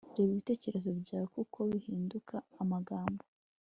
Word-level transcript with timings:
reba 0.17 0.29
ibitekerezo 0.33 0.89
byawe, 1.01 1.27
kuko 1.35 1.57
bihinduka 1.71 2.35
amagambo 2.61 3.23